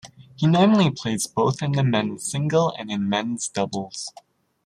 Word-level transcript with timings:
He 0.35 0.47
normally 0.47 0.89
plays 0.89 1.27
both 1.27 1.61
in 1.61 1.73
the 1.73 1.83
men's 1.83 2.23
singles 2.31 2.73
and 2.79 2.89
in 2.89 3.07
men's 3.07 3.47
doubles. 3.47 4.11